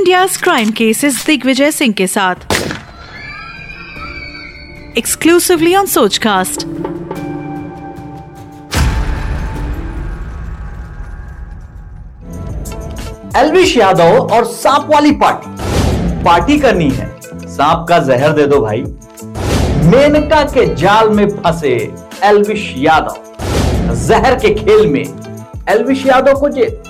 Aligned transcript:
India 0.00 0.26
crime 0.42 0.70
cases 0.70 1.26
Digvijay 1.26 1.70
Singh 1.70 1.92
के 1.92 2.06
साथ 2.06 2.34
exclusively 4.98 5.74
on 5.74 5.86
Sochcast 5.86 6.62
Elvish 13.36 13.76
Yadav 13.76 14.16
और 14.32 14.44
सांप 14.44 14.86
वाली 14.90 15.10
पार्टी। 15.10 16.24
पार्टी 16.24 16.58
करनी 16.58 16.90
है। 16.90 17.20
सांप 17.34 17.86
का 17.88 17.98
जहर 17.98 18.32
दे 18.32 18.46
दो 18.46 18.60
भाई। 18.60 18.82
मेनका 19.86 20.42
के 20.44 20.74
जाल 20.74 21.10
में 21.10 21.28
फंसे 21.28 21.94
एलविश 22.22 22.74
यादव 22.76 23.94
जहर 23.94 24.34
के 24.34 24.54
खेल 24.54 24.86
में। 24.86 25.04
एलविश 25.68 26.06
यादव 26.06 26.40
को 26.40 26.48
जेल 26.48 26.89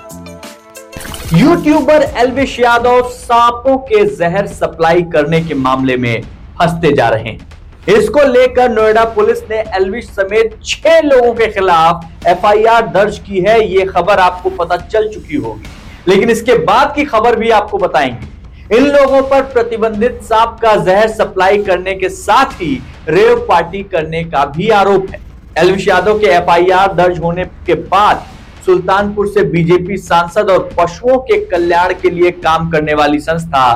यूट्यूबर 1.34 2.02
एलविश 2.02 2.58
यादव 2.60 3.02
सांपों 3.08 3.76
के 3.78 4.04
जहर 4.16 4.46
सप्लाई 4.46 5.02
करने 5.02 5.40
के 5.40 5.54
मामले 5.54 5.96
में 5.96 6.22
फंसते 6.58 6.92
जा 6.92 7.08
रहे 7.08 7.22
हैं। 7.22 7.94
इसको 7.96 8.24
लेकर 8.28 8.70
नोएडा 8.70 9.04
पुलिस 9.14 9.42
ने 9.50 9.58
एलविश 9.76 10.08
समेत 10.08 10.58
छह 10.64 11.00
लोगों 11.00 11.32
के 11.34 11.46
खिलाफ 11.46 12.26
एफआईआर 12.28 12.86
दर्ज 12.86 13.18
की 13.18 13.40
है, 13.40 13.58
ये 13.66 13.84
खबर 13.84 14.18
आपको 14.18 14.50
पता 14.50 14.76
चल 14.76 15.08
चुकी 15.08 15.36
होगी। 15.36 15.68
लेकिन 16.08 16.30
इसके 16.30 16.54
बाद 16.64 16.94
की 16.96 17.04
खबर 17.04 17.36
भी 17.36 17.50
आपको 17.50 17.78
बताएँगे। 17.78 18.76
इन 18.76 18.86
लोगों 18.86 19.22
पर 19.22 19.42
प्रतिबंधित 19.52 20.20
सांप 20.22 20.58
का 20.62 20.74
जहर 20.76 21.08
सप्लाई 21.10 21.62
करने 21.62 21.94
के 21.94 22.08
साथ 22.08 22.60
ही 22.62 22.74
रेव 23.08 23.46
पार्टी 23.48 23.82
करने 23.84 24.24
का 24.24 24.44
भी 24.48 24.68
आरोप 24.80 25.06
है। 25.10 25.20
एलविश 25.58 25.88
यादव 25.88 26.18
के 26.18 26.26
एफआईआर 26.32 26.92
दर्ज 26.94 27.18
होने 27.18 27.44
के 27.66 27.74
बाद 27.74 28.26
सुल्तानपुर 28.66 29.28
से 29.28 29.42
बीजेपी 29.44 29.96
सांसद 29.98 30.50
और 30.50 30.68
पशुओं 30.78 31.18
के 31.20 31.38
कल्याण 31.46 31.92
के 32.02 32.10
लिए 32.10 32.30
काम 32.30 32.70
करने 32.70 32.94
वाली 32.94 33.20
संस्था 33.20 33.72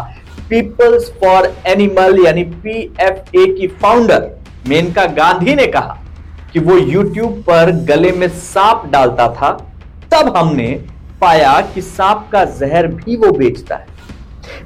पीपल्स 0.48 1.10
फॉर 1.20 1.52
एनिमल, 1.66 2.24
यानी 2.26 2.44
पीएफए 2.44 3.46
की 3.54 3.66
फाउंडर 3.82 4.30
मेनका 4.68 5.06
गांधी 5.14 5.54
ने 5.54 5.66
कहा 5.66 5.98
कि 6.52 6.60
वो 6.60 6.76
यूट्यूब 6.76 7.42
पर 7.46 7.70
गले 7.86 8.12
में 8.12 8.28
सांप 8.30 8.84
डालता 8.92 9.28
था, 9.30 9.50
तब 10.12 10.36
हमने 10.36 10.68
पाया 11.20 11.60
कि 11.74 11.82
सांप 11.82 12.28
का 12.32 12.44
जहर 12.44 12.86
भी 12.86 13.16
वो 13.16 13.30
बेचता 13.32 13.76
है। 13.76 13.86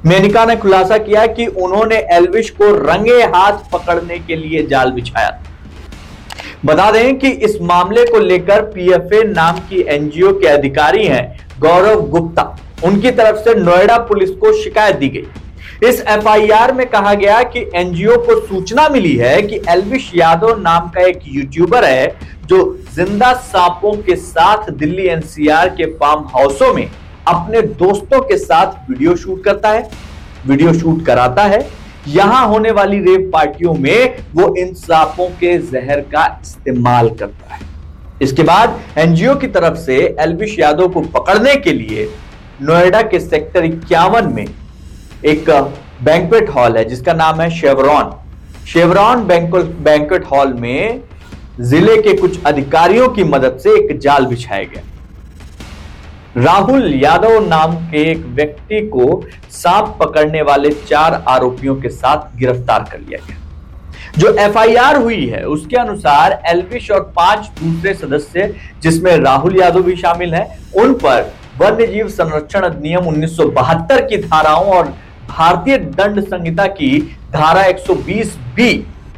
मेनिका 0.05 0.43
ने 0.45 0.55
खुलासा 0.55 0.97
किया 0.97 1.25
कि 1.27 1.45
उन्होंने 1.47 1.95
एलविश 2.13 2.49
को 2.51 2.73
रंगे 2.77 3.21
हाथ 3.25 3.71
पकड़ने 3.71 4.17
के 4.19 4.35
लिए 4.35 4.65
जाल 4.67 4.91
बिछाया 4.91 5.29
बता 6.65 6.89
दें 6.91 7.17
कि 7.19 7.29
इस 7.29 7.57
मामले 7.61 8.03
को 8.05 8.19
लेकर 8.19 8.61
पीएफए 8.63 9.23
नाम 9.25 9.59
की 9.59 9.81
एनजीओ 9.89 10.31
के 10.39 10.47
अधिकारी 10.47 11.05
हैं 11.05 11.47
गौरव 11.59 12.01
गुप्ता। 12.09 12.43
उनकी 12.85 13.11
तरफ़ 13.11 13.37
से 13.37 13.53
नोएडा 13.55 13.97
पुलिस 14.07 14.29
को 14.31 14.51
शिकायत 14.53 14.95
दी 14.95 15.09
गई। 15.09 15.87
इस 15.89 16.01
एफआईआर 16.09 16.73
में 16.73 16.85
कहा 16.89 17.13
गया 17.13 17.41
कि 17.45 17.59
एनजीओ 17.75 18.17
को 18.25 18.39
सूचना 18.39 18.87
मिली 18.89 19.15
है 19.15 19.41
कि 19.41 19.61
एलविश 19.69 20.11
यादव 20.15 20.59
नाम 20.59 20.89
का 20.89 21.05
एक 21.07 21.19
यूट्यूबर 21.27 21.85
है 21.85 22.07
जो 22.45 22.61
ज़िंदा 22.95 23.33
सांपों 23.45 23.93
के 24.03 24.15
साथ 24.17 24.69
दिल्ली 24.73 25.07
एनसीआर 25.07 25.69
के 25.71 25.85
फार्म 25.95 26.27
हाउसों 26.27 26.73
में 26.73 26.89
अपने 27.27 27.61
दोस्तों 27.61 28.21
के 28.21 28.37
साथ 28.37 28.89
वीडियो 28.89 29.15
शूट 29.15 29.43
करता 29.43 29.69
है। 29.69 29.89
वीडियो 30.47 30.73
शूट 30.73 31.05
कराता 31.05 31.43
है 31.43 31.67
यहाँ 32.07 32.45
होने 32.47 32.71
वाली 32.71 32.99
रेप 33.01 33.29
पार्टियों 33.33 33.73
में 33.75 34.17
वो 34.35 34.53
इन 34.57 34.73
सांपों 34.75 35.27
के 35.39 35.57
जहर 35.59 35.99
का 36.13 36.25
इस्तेमाल 36.41 37.09
करता 37.11 37.53
है। 37.53 37.67
इसके 38.21 38.43
बाद 38.43 38.79
एनजीओ 38.97 39.35
की 39.35 39.47
तरफ़ 39.47 39.77
से 39.77 39.97
एलविश 40.21 40.57
यादव 40.59 40.87
को 40.89 41.01
पकड़ने 41.11 41.55
के 41.57 41.73
लिए 41.73 42.09
नोएडा 42.61 43.01
के 43.01 43.19
सेक्टर 43.19 43.65
इक्यावन 43.65 44.33
में 44.33 44.45
एक 44.45 45.49
बैंकवेट 46.03 46.49
हॉल 46.49 46.77
है, 46.77 46.83
जिसका 46.85 47.13
नाम 47.13 47.41
है 47.41 47.49
Chevron. 47.51 48.11
Chevron 48.67 49.25
bank 49.27 49.55
banquet 49.55 50.25
hall 50.25 50.53
में 50.53 51.01
ज़िले 51.61 51.95
के 52.01 52.13
कुछ 52.17 52.43
अधिकारियों 52.45 53.07
की 53.09 53.23
मदद 53.25 53.57
से 53.59 53.69
एक 53.77 53.97
जाल 53.99 54.25
बिछाया 54.25 54.63
गया। 54.63 54.81
राहुल 56.37 56.93
यादव 56.93 57.47
नाम 57.47 57.75
के 57.91 58.01
एक 58.11 58.25
व्यक्ति 58.25 58.79
को 58.87 59.21
सांप 59.51 59.95
पकड़ने 59.99 60.41
वाले 60.41 60.69
चार 60.69 61.13
आरोपियों 61.27 61.75
के 61.75 61.89
साथ 61.89 62.37
गिरफ़्तार 62.37 62.83
कर 62.91 62.99
लिया 62.99 63.25
गया। 63.25 63.37
जो 64.17 64.33
एफआईआर 64.39 64.95
हुई 64.95 65.25
है, 65.25 65.43
उसके 65.43 65.75
अनुसार 65.75 66.41
एलविश 66.47 66.91
और 66.91 67.01
पाँच 67.15 67.49
दूसरे 67.61 67.93
सदस्य, 67.93 68.53
जिसमें 68.81 69.15
राहुल 69.17 69.59
यादव 69.59 69.83
भी 69.83 69.95
शामिल 69.95 70.33
हैं, 70.33 70.47
उन 70.73 70.93
पर 70.93 71.31
वन्य 71.59 71.87
जीव 71.87 72.07
संरक्षण 72.09 72.61
अधिनियम 72.61 73.07
उन्नीस 73.07 73.35
सौ 73.37 73.49
बहत्तर 73.49 74.05
की 74.05 74.17
धाराओं 74.17 74.71
और 74.73 74.93
भारतीय 75.29 75.77
दंड 75.77 76.23
संहिता 76.23 76.65
की 76.67 76.99
धारा 77.31 77.63
120 77.63 78.37
बी, 78.55 78.71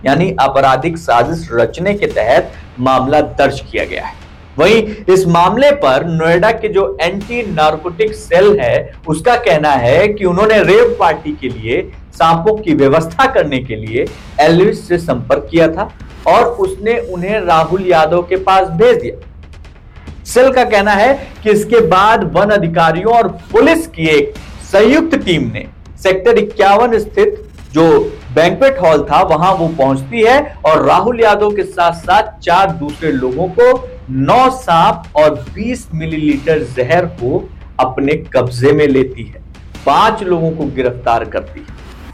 यानी 0.05 0.35
आपराधिक 0.39 0.97
साजिश 0.97 1.47
रचने 1.53 1.93
के 1.93 2.07
तहत 2.07 2.51
मामला 2.79 3.21
दर्ज 3.21 3.59
किया 3.61 3.85
गया 3.85 4.05
है। 4.05 4.19
वहीं 4.57 4.81
इस 5.13 5.25
मामले 5.27 5.71
पर 5.77 6.05
नोएडा 6.07 6.51
के 6.51 6.67
जो 6.69 6.85
एंटी 7.01 7.41
नार्कोटिक 7.45 8.13
सेल 8.15 8.59
है, 8.59 8.93
उसका 9.07 9.35
कहना 9.37 9.71
है 9.71 10.07
कि 10.07 10.25
उन्होंने 10.25 10.61
रेव 10.63 10.95
पार्टी 10.99 11.31
के 11.41 11.49
लिए 11.49 11.81
सांपों 12.13 12.55
की 12.55 12.73
व्यवस्था 12.73 13.25
करने 13.33 13.59
के 13.59 13.75
लिए 13.75 14.05
एलविस 14.41 14.87
से 14.87 14.97
संपर्क 14.99 15.47
किया 15.51 15.67
था 15.67 15.89
और 16.27 16.43
उसने 16.63 16.99
उन्हें 17.13 17.39
राहुल 17.41 17.85
यादव 17.87 18.21
के 18.21 18.35
पास 18.43 18.67
भेज 18.71 19.01
दिया। 19.01 20.23
सेल 20.25 20.51
का 20.53 20.63
कहना 20.65 20.91
है 20.93 21.13
कि 21.43 21.49
इसके 21.51 21.79
बाद 21.87 22.23
वन 22.33 22.49
अधिकारियों 22.51 23.13
और 23.13 23.27
पुलिस 23.51 23.87
की 23.87 24.07
एक 24.09 24.33
संयुक्त 24.71 25.15
टीम 25.25 25.51
ने 25.53 25.65
सेक्टर 26.03 26.37
इक्यावन 26.37 26.97
स्थित 26.99 27.47
जो 27.73 27.87
बैंकवेट 28.35 28.79
हॉल 28.81 29.03
था, 29.03 29.21
वहाँ 29.21 29.53
वो 29.53 29.67
पहुँचती 29.69 30.21
है 30.21 30.39
और 30.65 30.85
राहुल 30.85 31.21
यादव 31.21 31.55
के 31.55 31.63
साथ 31.63 31.93
साथ 32.01 32.39
चार 32.39 32.71
दूसरे 32.73 33.11
लोगों 33.11 33.47
को 33.49 33.71
नौ 34.11 34.49
सांप 34.51 35.03
और 35.17 35.35
20 35.53 35.87
मिलीलीटर 35.95 36.63
जहर 36.77 37.05
को 37.19 37.37
अपने 37.79 38.13
कब्जे 38.33 38.71
में 38.71 38.87
लेती 38.87 39.23
है। 39.23 39.41
पाँच 39.85 40.23
लोगों 40.23 40.51
को 40.51 40.65
गिरफ़्तार 40.67 41.25
करती 41.25 41.59
है। 41.59 41.65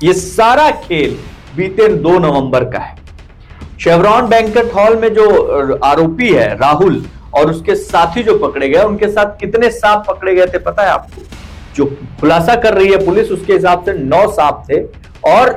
ये 0.04 0.14
सारा 0.14 0.70
खेल 0.82 1.18
बीते 1.56 1.88
दो 1.88 2.18
नवंबर 2.20 2.64
का 2.64 2.80
है। 2.80 2.96
शेवरॉन 3.80 4.28
बैंकेट 4.30 4.74
हॉल 4.76 4.98
में 4.98 5.14
जो 5.14 5.80
आरोपी 5.86 6.30
है, 6.30 6.48
राहुल, 6.58 7.04
और 7.34 7.52
उसके 7.52 7.76
साथी 7.76 8.24
जो 8.24 8.38
पकड़े 8.40 8.70
गए, 8.70 8.84
उनके 8.84 9.08
साथ 9.08 9.38
कितने 9.40 9.70
सांप 9.72 10.06
पकड़े 10.08 10.36
गए 10.36 10.48
थे 10.48 10.60
पता 10.60 10.84
है 10.84 10.90
आपको? 10.90 11.22
जो 11.76 11.86
खुलासा 12.20 12.56
कर 12.56 12.74
रही 12.74 12.92
है 12.92 13.06
पुलिस, 13.06 13.32
उसके 13.32 13.54
हिसाब 13.54 13.86
से 13.86 13.94
नौ 13.96 14.26
सांप 14.32 14.64
थे। 14.70 14.82
और 15.28 15.56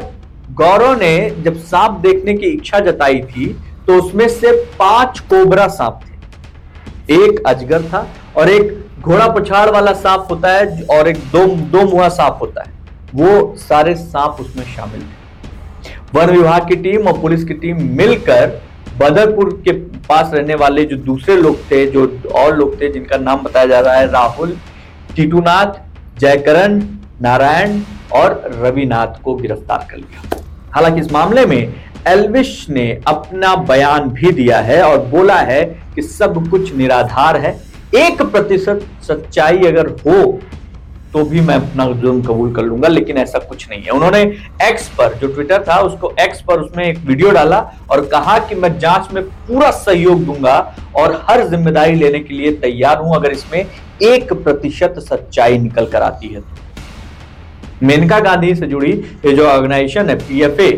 गौरव 0.53 0.99
ने 1.01 1.31
जब 1.43 1.59
सांप 1.65 2.01
देखने 2.03 2.35
की 2.35 2.47
इच्छा 2.49 2.81
जताई 2.81 3.21
थी 3.25 3.57
तो 3.87 3.95
उसमें 3.95 4.29
से 4.31 4.53
पाँच 4.79 5.19
कोबरा 5.31 5.67
सांप 5.69 6.01
थे। 6.05 6.10
एक 7.11 7.43
अजगर 7.47 7.83
था 7.83 8.07
और 8.37 8.51
एक 8.51 8.85
घोड़ा 9.01 9.29
पछाड़ 9.29 9.71
वाला 9.71 9.93
सांप 9.93 10.27
होता 10.31 10.53
है 10.53 10.83
और 10.91 11.09
एक 11.09 11.17
दो 11.33 11.47
दो 11.47 11.85
मुहा 11.91 12.09
सांप 12.09 12.39
होता 12.41 12.63
है। 12.63 12.73
वो 13.15 13.55
सारे 13.59 13.95
सांप 13.95 14.37
उसमें 14.41 14.65
शामिल 14.65 15.01
थे। 15.01 15.21
वन 16.15 16.31
विभाग 16.31 16.69
की 16.69 16.77
टीम 16.77 17.09
और 17.09 17.21
पुलिस 17.21 17.45
की 17.45 17.55
टीम 17.55 17.83
मिलकर 17.97 18.61
बदरपुर 18.99 19.63
के 19.65 19.73
पास 20.09 20.31
रहने 20.35 20.55
वाले 20.55 20.85
जो 20.85 20.97
दूसरे 20.97 21.37
लोग 21.37 21.59
थे, 21.71 21.87
जो 21.87 22.21
और 22.35 22.57
लोग 22.57 22.81
थे, 22.81 22.93
जिनका 22.93 23.17
नाम 23.17 23.43
बताया 23.43 23.67
जा 23.67 23.81
रहा 23.81 23.95
है, 23.95 24.11
राहुल, 24.11 24.57
टीटूनाथ, 25.17 25.81
जयकरण, 26.19 26.83
नारायण 27.23 27.81
और 28.13 28.51
रविनाथ 28.63 29.23
को 29.25 29.35
गिरफ़्तार 29.35 29.87
कर 29.91 29.97
लिया। 29.97 30.43
हालाँकि 30.73 31.01
इस 31.01 31.13
मामले 31.13 31.47
में 31.47 31.75
एलविश 32.09 32.67
ने 32.71 33.03
अपना 33.07 33.55
बयान 33.57 34.09
भी 34.09 34.33
दिया 34.33 34.59
है 34.59 34.83
और 34.83 34.99
बोला 34.99 35.37
है 35.37 35.63
कि 35.95 36.03
सब 36.03 36.49
कुछ 36.51 36.75
निराधार 36.75 37.37
है। 37.37 37.59
एक 37.97 38.23
प्रतिशत 38.23 38.87
सच्चाई 39.03 39.67
अगर 39.67 39.89
हो 40.01 40.41
तो 41.13 41.25
भी 41.25 41.41
मैं 41.41 41.55
अपना 41.55 41.85
जुर्म 41.93 42.21
कबूल 42.23 42.53
कर 42.55 42.63
लूँगा, 42.63 42.89
लेकिन 42.89 43.17
ऐसा 43.19 43.39
कुछ 43.41 43.69
नहीं 43.71 43.83
है। 43.83 43.91
उन्होंने 43.91 44.21
एक्स 44.63 44.87
पर, 44.89 45.15
जो 45.15 45.29
ट्विटर 45.29 45.65
था, 45.69 45.79
उसको 45.79 46.13
एक्स 46.21 46.41
पर 46.41 46.61
उसमें 46.61 46.85
एक 46.85 46.99
वीडियो 46.99 47.31
डाला 47.31 47.59
और 47.91 48.05
कहा 48.07 48.39
कि 48.41 48.55
मैं 48.55 48.79
जाँच 48.79 49.09
में 49.13 49.23
पूरा 49.23 49.71
सहयोग 49.73 50.25
दूँगा 50.25 50.59
और 50.97 51.15
हर 51.29 51.47
ज़िम्मेदारी 51.49 51.95
लेने 51.95 52.19
के 52.21 52.35
लिए 52.35 52.53
तैयार 52.59 52.99
हूँ 52.99 53.15
अगर 53.17 53.33
इसमें 53.33 53.65
एक 54.03 54.33
प्रतिशत 54.35 54.99
सच्चाई 55.01 55.59
निकल 55.59 55.87
कर 55.87 56.03
आती 56.03 56.29
है 56.29 56.41
तो। 56.41 57.87
मेनका 57.87 58.21
गांधी 58.21 58.55
से 58.55 58.67
जुड़ी 58.67 58.93
ये 58.93 59.33
जो 59.37 59.47
ऑर्गेनाइजेशन 59.49 60.11
है 60.11 60.17
पीएफए 60.19 60.71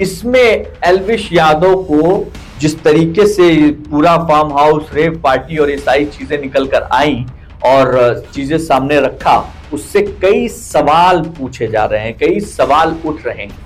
इसमें 0.00 0.40
एलविश 0.40 1.28
यादव 1.32 1.74
को 1.84 2.32
जिस 2.62 2.82
तरीके 2.82 3.26
से 3.26 3.44
पूरा 3.90 4.16
फार्म 4.26 4.52
हाउस 4.52 4.90
रेव 4.94 5.18
पार्टी 5.24 5.56
और 5.58 5.70
ये 5.70 5.76
सारी 5.78 6.04
चीज़ें 6.08 6.40
निकल 6.40 6.66
कर 6.66 6.82
आई 6.92 7.24
और 7.66 8.22
चीज़ें 8.34 8.58
सामने 8.58 9.00
रखा, 9.00 9.34
उससे 9.72 10.02
कई 10.22 10.48
सवाल 10.48 11.20
पूछे 11.38 11.66
जा 11.68 11.84
रहे 11.84 12.00
हैं, 12.00 12.16
कई 12.18 12.40
सवाल 12.40 12.94
उठ 13.06 13.26
रहे 13.26 13.42
हैं। 13.42 13.58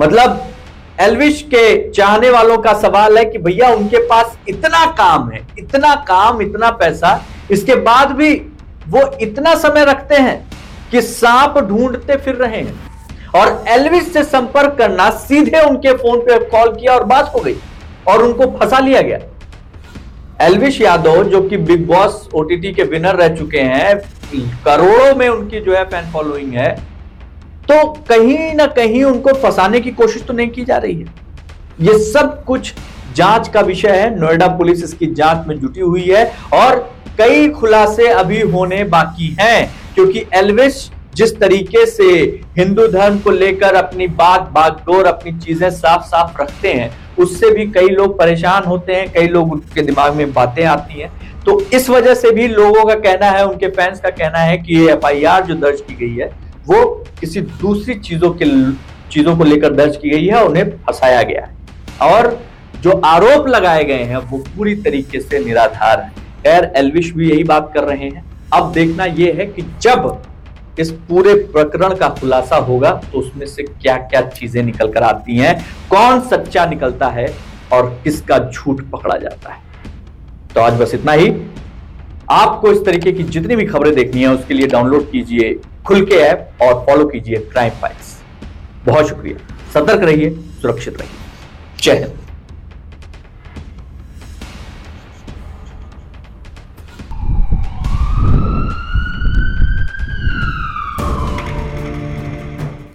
मतलब 0.00 0.46
एलविश 1.00 1.42
के 1.44 1.90
चाहने 1.90 2.30
वालों 2.30 2.58
का 2.58 2.72
सवाल 2.80 3.18
है 3.18 3.24
कि 3.24 3.38
भैया 3.40 3.70
उनके 3.70 4.06
पास 4.08 4.38
इतना 4.48 4.84
काम 4.94 5.28
है, 5.30 5.42
इतना 5.58 5.94
काम, 6.08 6.42
इतना 6.42 6.70
पैसा, 6.76 7.20
इसके 7.50 7.74
बाद 7.82 8.12
भी 8.12 8.34
वो 8.88 9.06
इतना 9.22 9.54
समय 9.56 9.84
रखते 9.84 10.16
हैं 10.16 10.38
कि 10.90 11.02
सांप 11.02 11.58
ढूंढते 11.68 12.16
फिर 12.16 12.34
रहे 12.36 12.60
हैं। 12.60 12.80
और 13.36 13.64
एलविस 13.68 14.12
से 14.12 14.24
संपर्क 14.24 14.76
करना, 14.78 15.10
सीधे 15.10 15.60
उनके 15.60 15.92
फ़ोन 15.94 16.20
पे 16.20 16.38
कॉल 16.48 16.74
किया 16.74 16.94
और 16.94 17.04
बात 17.06 17.32
हो 17.34 17.40
गई। 17.40 17.56
और 18.08 18.22
उनको 18.22 18.46
फंसा 18.58 18.78
लिया 18.78 19.00
गया। 19.02 19.18
एलविश 20.40 20.80
यादव, 20.80 21.22
जो 21.24 21.40
कि 21.42 21.56
बिग 21.58 21.86
बॉस 21.86 22.28
ओटीटी 22.34 22.72
के 22.74 22.82
विनर 22.84 23.16
रह 23.16 23.28
चुके 23.36 23.60
हैं, 23.60 23.96
करोड़ों 24.64 25.14
में 25.16 25.28
उनकी 25.28 25.60
जो 25.60 25.74
है 25.74 25.84
फ़ैन 25.84 26.10
फॉलोइंग 26.12 26.52
है 26.54 26.72
तो 27.64 27.84
कहीं 28.08 28.54
ना 28.54 28.66
कहीं 28.68 29.02
उनको 29.04 29.32
फंसाने 29.34 29.80
की 29.80 29.90
कोशिश 29.92 30.22
तो 30.22 30.32
नहीं 30.32 30.48
की 30.48 30.64
जा 30.64 30.76
रही 30.76 30.94
है। 30.94 31.14
ये 31.80 31.98
सब 32.04 32.42
कुछ 32.44 32.72
जाँच 33.16 33.48
का 33.48 33.60
विषय 33.62 33.88
है। 33.90 34.18
नोएडा 34.18 34.46
पुलिस 34.56 34.82
इसकी 34.84 35.06
जाँच 35.14 35.46
में 35.48 35.58
जुटी 35.60 35.80
हुई 35.80 36.02
है 36.04 36.24
और 36.54 36.76
कई 37.18 37.48
खुलासे 37.50 38.08
अभी 38.08 38.40
होने 38.42 38.82
बाकी 38.86 39.36
हैं, 39.40 39.70
क्योंकि 39.94 40.24
एलविश 40.34 40.90
जिस 41.16 41.38
तरीके 41.40 41.84
से 41.86 42.04
हिंदू 42.58 42.86
धर्म 42.88 43.18
को 43.18 43.30
लेकर 43.30 43.74
अपनी 43.74 44.06
बात, 44.06 44.50
बागडोर, 44.52 45.06
अपनी 45.06 45.32
चीज़ें 45.38 45.70
साफ़ 45.70 46.02
साफ़ 46.02 46.40
रखते 46.42 46.72
हैं, 46.72 46.90
उससे 47.18 47.50
भी 47.50 47.66
कई 47.66 47.88
लोग 47.88 48.18
परेशान 48.18 48.64
होते 48.64 48.94
हैं, 48.94 49.12
कई 49.12 49.26
लोग 49.26 49.52
उनके 49.52 49.82
दिमाग 49.82 50.14
में 50.14 50.32
बातें 50.32 50.64
आती 50.64 51.00
हैं। 51.00 51.10
तो 51.44 51.60
इस 51.72 51.88
वजह 51.90 52.14
से 52.14 52.30
भी 52.30 52.46
लोगों 52.48 52.84
का 52.84 52.94
कहना 52.94 53.30
है, 53.30 53.46
उनके 53.46 53.68
फैंस 53.68 54.00
का 54.00 54.10
कहना 54.10 54.38
है 54.38 54.56
कि 54.58 54.78
ये 54.78 54.90
एफ़आईआर 54.92 55.44
जो 55.44 55.54
दर्ज 55.54 55.80
की 55.80 55.94
गई 55.96 56.16
है, 56.16 56.30
वो 56.66 56.84
किसी 57.20 57.40
दूसरी 57.40 57.94
चीज़ों 57.94 58.30
के 58.32 58.46
चीज़ों 59.10 59.36
को 59.36 59.44
लेकर 59.44 59.72
दर्ज 59.72 59.96
की 59.96 60.10
गई 60.10 60.26
है 60.26 60.44
उन्हें 60.44 60.70
फंसाया 60.78 61.22
गया 61.22 61.44
है। 61.44 62.10
और 62.10 62.38
जो 62.82 63.00
आरोप 63.04 63.48
लगाए 63.48 63.84
गए 63.84 64.02
हैं, 64.02 64.16
वो 64.16 64.38
पूरी 64.56 64.74
तरीके 64.76 65.20
से 65.20 65.38
निराधार 65.38 66.00
है। 66.00 66.10
खैर 66.42 66.72
एलविश 66.76 67.12
भी 67.12 67.30
यही 67.30 67.44
बात 67.44 67.70
कर 67.74 67.84
रहे 67.84 68.08
हैं। 68.08 68.24
अब 68.52 68.72
देखना 68.72 69.04
यह 69.04 69.36
है 69.38 69.46
कि 69.46 69.62
जब 69.82 70.22
इस 70.78 70.90
पूरे 71.08 71.34
प्रकरण 71.34 71.94
का 71.96 72.08
खुलासा 72.10 72.56
होगा 72.58 72.90
तो 73.02 73.18
उसमें 73.18 73.46
से 73.46 73.62
क्या 73.62 73.96
क्या 73.98 74.20
चीज़ें 74.28 74.62
निकल 74.62 74.92
कर 74.92 75.02
आती 75.02 75.36
हैं, 75.36 75.56
कौन 75.90 76.20
सच्चा 76.20 76.64
निकलता 76.66 77.08
है 77.08 77.26
और 77.72 77.88
किसका 78.04 78.38
झूठ 78.40 78.82
पकड़ा 78.92 79.16
जाता 79.18 79.52
है। 79.52 79.62
तो 80.54 80.60
आज 80.60 80.80
बस 80.80 80.94
इतना 80.94 81.12
ही। 81.12 81.32
आपको 82.30 82.72
इस 82.72 82.84
तरीके 82.84 83.12
की 83.12 83.22
जितनी 83.24 83.56
भी 83.56 83.66
खबरें 83.66 83.94
देखनी 83.94 84.22
है, 84.22 84.28
उसके 84.28 84.54
लिए 84.54 84.66
डाउनलोड 84.66 85.10
कीजिए 85.10 85.54
खुल 85.86 86.04
के 86.06 86.16
ऐप 86.16 86.62
और 86.62 86.74
फॉलो 86.86 87.06
कीजिए 87.06 87.38
क्राइम 87.46 87.72
फाइल्स। 87.80 88.16
बहुत 88.84 89.08
शुक्रिया। 89.08 89.36
सतर्क 89.74 90.02
रहिए, 90.02 90.30
सुरक्षित 90.62 91.00
रहिए। 91.00 91.82
जय 91.82 91.98
हिंद। 91.98 92.23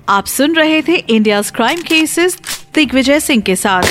आप 0.09 0.25
सुन 0.25 0.55
रहे 0.55 0.81
थे 0.81 0.95
India 0.95 1.41
crime 1.41 1.81
cases 1.81 2.37
Digvijay 2.75 3.19
Singh 3.19 3.41
के 3.41 3.55
साथ। 3.55 3.83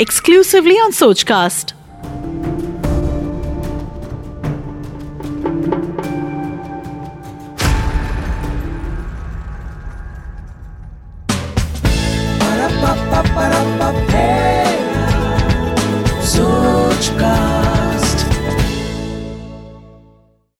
एक्सक्लूसिवली 0.00 0.78
ऑन 0.80 0.90
सोचकास्ट 0.90 1.74